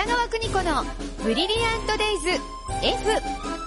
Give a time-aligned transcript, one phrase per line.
[0.00, 0.82] 北川邦子の
[1.22, 2.30] ブリリアントデイズ
[2.82, 3.59] F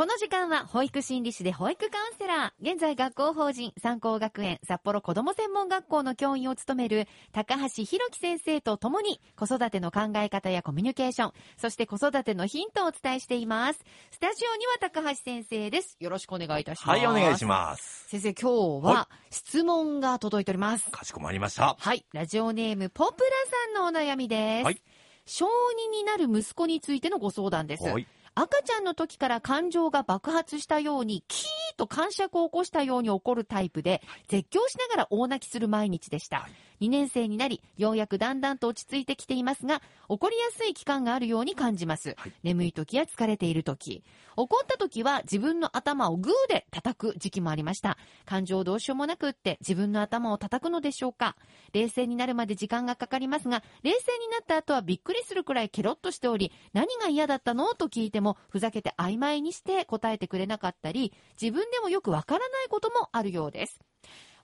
[0.00, 13.80] この時間は保育心理士で保育カウンセラー、現在学校法人三高学園札幌子ども専門学校の教員を務める高橋弘樹先生と共に子育ての考え方やコミュニケーション、そして子育てのヒントをお伝えしています。
[14.10, 15.98] スタジオには高橋先生です。
[16.00, 16.98] よろしくお願いいたします。
[16.98, 18.08] はい、お願いします。
[18.08, 20.90] 先生、今日は質問が届いております。
[20.90, 21.76] かしこまりました。
[21.78, 22.06] はい。
[22.14, 23.30] ラジオネーム、ポプラ
[23.74, 24.64] さんのお悩みです。
[24.64, 24.80] はい
[25.26, 25.46] 小
[25.76, 27.84] 児になる息子についてのご相談です。
[27.84, 28.06] はい。
[28.34, 36.38] 赤ちゃんの時から感情が爆発したように、キーッと感触を起こしたように起こるタイプで、絶叫しながら大泣きする毎日でした。
[36.40, 42.14] はい2年生になり、ようやくだんだんと落ち着いてきていますが、怒りやすい期間があるように感じます。
[42.18, 44.02] はい眠い時や疲れている時。
[44.36, 47.98] 怒った時は自分の頭をグーで叩く時期もありました。
[48.24, 51.36] 感情どうしようもなくって自分の頭を叩くのでしょうか
[51.72, 57.74] 冷静になるまで時間がかかりますが、冷静になった後はびっくりするくらいケロッとしており、何が嫌だったの？
[57.74, 63.80] と聞いても、ふざけて曖昧にして答えてくれなかったり、自分でもよくわからないこともあるようです。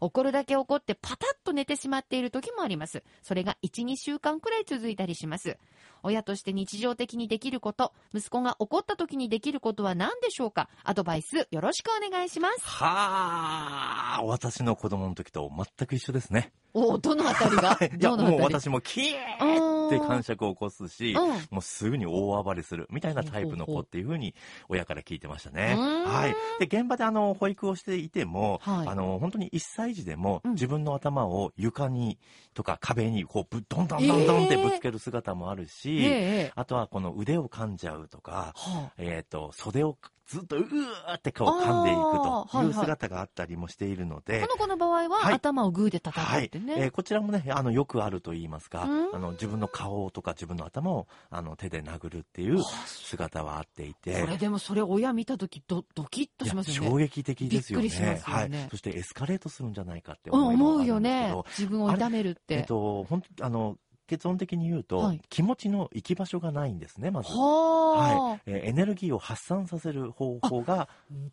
[0.00, 3.02] 怒るだけ怒ってパタッと寝てしまっている時もあります。
[3.22, 5.58] それが1、2週間くらい続いたりします。
[6.02, 10.68] 親として日常的にできること、息子が怒った時にできることは何でしょうか？
[10.84, 12.60] アドバイスよろしくお願いします。
[12.62, 16.52] はあ、私の子供の時と全く一緒ですね。
[16.78, 17.78] おどのあたりが？
[17.80, 18.02] い。
[18.02, 21.18] や、もう私もキーって感触を起こすし、うん。
[21.50, 24.34] もうすぐに大暴れするみたいなタイプの子っていうふうに
[24.68, 25.74] 親から聞いてましたね。
[26.04, 26.28] は
[26.60, 26.66] い。
[26.66, 28.88] で、現場であの、保育をしていても、はい。
[28.88, 30.52] あの、本当に1歳児でもうん。
[30.52, 32.18] 自分の頭を床に
[32.52, 46.74] とか壁にこうぶ、どんどんどんどんってぶつける姿もあるし、ええあとはこの腕を噛んじゃうとか、はえっ、と、袖をずっとうーってこう噛んでいくとはいいうはい姿があったりもしているのあで、この子の場合は、はい頭をグーで叩くはいってね。
[46.76, 56.88] えーこちらもね、あの、よくあると言いますか、うんあの、自分の顔とか自分の頭を、あの、手で殴るっていう姿はあっていて、これでもそれ親見た時ドドキッとしますよね。
[56.88, 57.84] 衝撃的ですよね。
[57.84, 58.68] びっくりしますよねはい。
[58.70, 61.46] そしてエスカレートするんじゃないかってうん、思いも思うよあるんですけねど。
[61.58, 62.54] 自分を痛めるって。
[62.54, 63.76] えっと、本当あの、
[64.06, 67.28] 結論的に言うと、はい気持ちの行き場所がないんですね、まず。
[67.32, 70.88] はい、えーエネルギーを発散させる方法が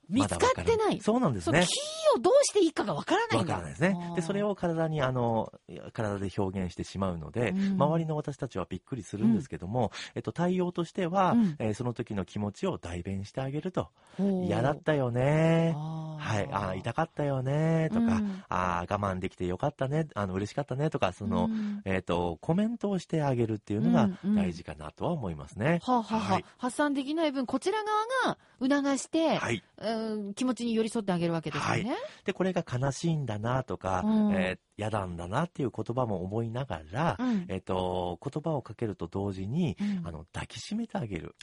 [0.09, 0.99] 見つかってない。
[1.01, 1.65] そうなんですねキ。
[1.65, 3.53] ーをどうしていいかがわからないわんだ。
[3.55, 3.97] からないですね。
[4.15, 5.51] で、それを体に、あの、
[5.93, 13.89] 体で表現してしまうので、うん周りの私たちはびっくりするんですけども、えっと、対応としては、うんえーその時の気持ちを代弁してあげると。
[14.17, 15.73] ほう嫌だったよね。
[15.75, 16.49] あーはい。
[16.51, 17.89] あー痛かったよね。
[17.91, 20.07] とか、うんあー我慢できてよかったね。
[20.13, 20.89] あの、嬉しかったね。
[20.89, 25.79] とか、その、うんえっ、と、コメントをしてあげるっていうのがうんうん大事かなとは思いますね。
[25.83, 29.63] はあ、はあはあはい発散できない分、こちら側が促して、はい。
[29.77, 31.95] うん気持ちに寄り添ってあげるわけですよね。
[32.25, 34.33] で、これが悲しいんだなとか、うん。
[34.33, 37.45] えー嫌なんだなっていう言葉も思いながら、うん。
[37.47, 40.07] えっ、と、言葉をかけると同時に、うん。
[40.07, 41.35] あの、抱きしめてあげる。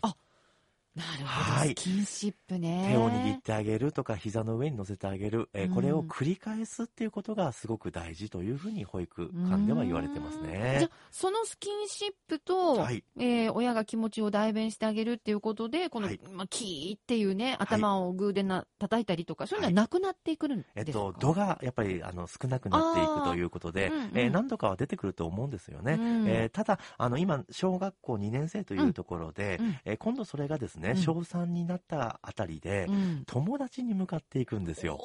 [0.97, 1.69] なるほど、はい。
[1.69, 2.89] スキンシップね。
[2.91, 5.49] 手を握ってあげるとか、膝の上に乗せてあげる。
[5.55, 5.75] えーうん。
[5.75, 10.91] これを繰り返すっていうことがすごく大事というふうに保育館では言われてますじゃ。
[11.11, 13.05] そのスキンシップと、はい。
[13.19, 16.21] えー親が気持ちを代弁してあげるっていうことで、この、はい。
[16.33, 25.95] まあ、キーっていうね、頭をグーでな叩いたりとか、そういうのはなくなっていくんですか、えっと、度がやっぱりあの少なくなっていくということで、うんうんえー何度かは出てくると思うんですよね。
[25.95, 26.29] うん。
[26.29, 29.79] えーただ、あの、今、小学校2年生というところで、うん。
[29.85, 34.99] えー今度それがですね、うん小3になったあたりで、うん友達に向かっていくんですよ。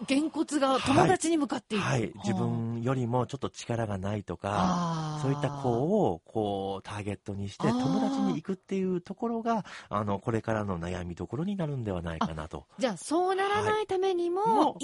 [0.00, 1.82] おげんこつが友達に向かっていく。
[1.82, 2.12] はい。
[2.24, 12.66] 自分よりもちょっと力がないとか、そういった子を、こう、ターゲットにして、友達に行くっていうところが、あの、これからの悩みどころになるんではないかなと。
[12.78, 14.74] じゃあ、そうならないためにも、もう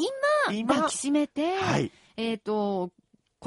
[0.49, 1.93] 今、今抱きしめて、はい。
[2.17, 2.91] えっ、と、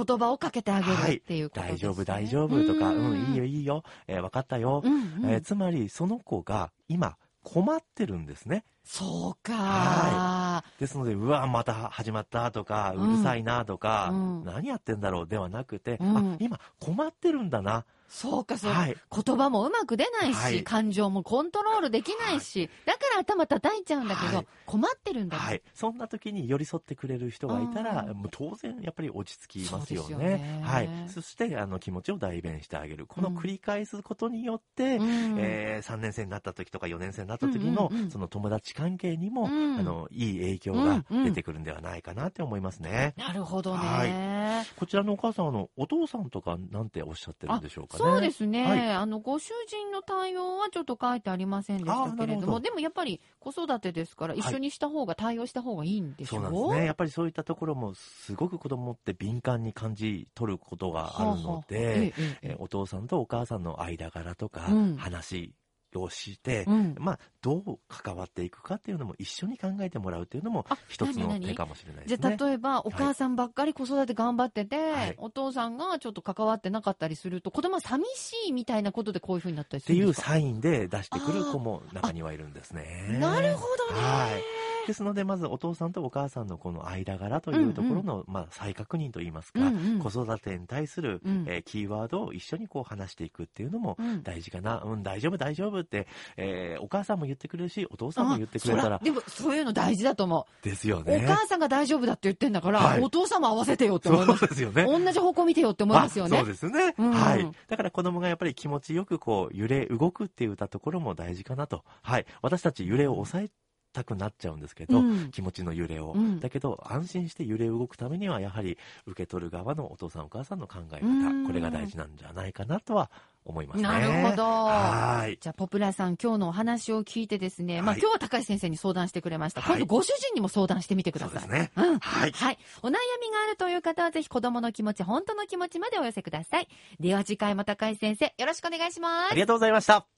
[0.05, 1.75] 言葉をかけてあげるっていうことです、ね。
[1.75, 4.81] 大丈夫、大丈夫とか、うん、いいよ、いいよ、えー分かったよ。
[4.83, 4.93] うん
[5.23, 5.29] うん。
[5.29, 8.63] えーつまり、その子が今、困ってるんですね。
[8.89, 14.45] そうか、はですので、うわ、また始まったとか、うるさいなとか、うん。
[14.45, 16.17] 何やってんだろうではなくて、うん。
[16.17, 17.85] あ、今困ってるんだな。
[18.07, 18.95] そうか、そうか、はい。
[19.25, 20.63] 言葉もうまく出ないし、はい。
[20.63, 24.47] 感情もコントロールできないし、だから頭叩いちゃうんだけど、はい。
[24.65, 25.61] 困ってるんだねはい。
[25.73, 28.17] そんな時に寄り添ってくれる人がいたら、うん。
[28.17, 30.13] もう当然やっぱり落ち着きますよね。
[30.13, 30.61] よね。
[30.63, 30.89] はい。
[31.09, 33.07] そして、あの、気持ちを代弁してあげる。
[33.07, 35.35] この繰り返すことによって、うん。
[35.37, 38.11] えー3年生になった時とか4年生になった時の、うんうんうん。
[38.11, 39.79] その友達関係にも、うん。
[39.79, 43.15] あの、いい影響が出てくるんではないかなって思いますね。
[43.17, 43.79] なるほどね。
[43.79, 48.03] はこちらのお母さん、あの、お父さんとかなんておっしゃってるんでしょうかね。
[48.03, 48.91] そうですね、はい。
[48.91, 52.59] あのご主人の対応はちょっと書いてありませんでしたけれども、ど。
[52.59, 54.39] でもやっぱり子育てですから、はい。
[54.41, 56.85] 一緒にした方が、対応した方がいいんでしょそうなんですね。
[56.85, 62.03] やっぱりそういったところも、すごく子供って敏感に感じ取ることがあるので、はあはあ。
[62.03, 62.13] え
[62.43, 62.55] え。
[62.59, 65.53] お父さんとお母さんの間柄とかうん、話
[65.95, 72.45] をして、うんまあ、どう関わっていくかっていうのも一緒に考えてもらうっていうのもあ一つの手かもしれないでじゃあ。
[72.47, 80.27] 例えば、お母さんばっかり子育て頑張ってて、はいお父さんがちょっと関わってなかったりすると、子供は寂しいみたいなことでこういうふうになったりっていうするんですか？
[80.31, 83.17] サインで出してくる子も中にはいるんですね。
[83.19, 84.01] なるほどね。
[84.01, 84.56] はい
[84.87, 94.81] ですので、まずお父さんとお母さんのこの間柄というところの、まあ、再確認といいますか、うんうん子育てに対する、うんえーキーワードを一緒にこう話していくっていうのもうん大事かな。
[94.85, 96.07] うん、大丈夫、大丈夫って、
[96.37, 100.65] えーお母さんも言ってくれるし、お父さんも言ってくれたらでもそういうの大事だと思う。
[100.65, 101.21] ですよね。
[101.25, 104.39] お母さんが大丈夫だって言ってんだから、はいお父さんも合わせてよって思います。
[104.39, 104.85] そうですよね。
[104.85, 106.37] 同じ方向見てよって思いますよね。
[106.37, 107.51] あそうですね、うんはい。
[107.67, 111.83] だから子供がやっぱり気持ちよくこう揺れ動くっていったところも大事かなと。
[112.01, 112.25] はい。
[112.41, 113.49] 私たち揺れを抑え
[113.93, 123.09] たくなっちゃうんですけど、うん気持ちの揺れを、うんだけど安心して揺れ動くためにはやはり受け取る側のお父さんお母さんの考えうん方、これが大事なんじゃないかなとは
[123.47, 123.83] 思いますね。
[123.83, 124.43] なるほど。
[124.43, 125.37] はい。
[125.39, 129.61] じゃあ、ポプラさん、今日のお話を聞いてですね、まあ、はい今日は高橋先生に相談してくれました。
[129.61, 131.41] はい今度、ご主人にも相談してみてください。
[131.41, 131.71] そうですね。
[131.75, 131.99] うん。
[131.99, 132.31] はい。
[132.31, 132.57] はい。
[132.81, 132.95] お悩み
[133.31, 136.67] があるという方は、ぜひ子供の気持ち、本当の気持ちまでお寄せください。
[136.99, 139.41] では、次回も高橋先生、よろしくお願いしますあり。
[139.41, 140.16] がとうございました。